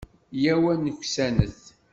[0.41, 1.61] Yyaw ad nuksanet.